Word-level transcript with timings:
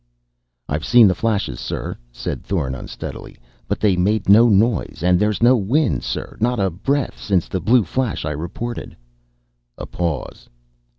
"I've 0.67 0.83
seen 0.83 1.07
the 1.07 1.13
flashes, 1.13 1.59
sir," 1.59 1.95
said 2.11 2.41
Thorn 2.43 2.73
unsteadily, 2.73 3.37
"but 3.67 3.79
they 3.79 3.95
made 3.95 4.27
no 4.29 4.49
noise. 4.49 5.03
And 5.03 5.19
there's 5.19 5.43
no 5.43 5.55
wind, 5.55 6.01
sir. 6.03 6.37
Not 6.39 6.59
a 6.59 6.71
breath 6.71 7.19
since 7.19 7.47
the 7.47 7.59
blue 7.61 7.83
flash 7.83 8.25
I 8.25 8.31
reported." 8.31 8.97
A 9.77 9.85
pause. 9.85 10.49